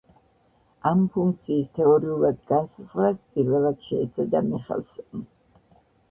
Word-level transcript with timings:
ამ 0.91 1.01
ფუნქციის 1.17 1.67
თეორიულად 1.79 2.39
განსაზღვრას 2.51 3.19
პირველად 3.35 3.83
შეეცადა 3.89 4.41
მიხელსონი. 4.47 5.21